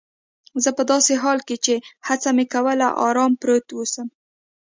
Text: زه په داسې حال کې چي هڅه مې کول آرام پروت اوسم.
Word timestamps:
زه 0.63 0.69
په 0.77 0.83
داسې 0.91 1.13
حال 1.23 1.39
کې 1.47 1.55
چي 1.65 1.75
هڅه 2.07 2.29
مې 2.35 2.45
کول 2.53 2.79
آرام 3.07 3.31
پروت 3.41 3.67
اوسم. 3.73 4.07